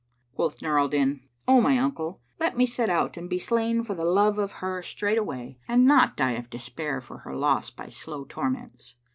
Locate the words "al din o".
0.79-1.61